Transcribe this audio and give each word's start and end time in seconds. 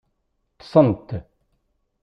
Ṭṭṣent. 0.57 1.09